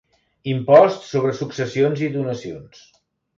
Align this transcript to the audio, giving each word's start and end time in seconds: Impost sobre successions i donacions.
Impost 0.53 1.05
sobre 1.09 1.33
successions 1.41 2.03
i 2.09 2.11
donacions. 2.17 2.83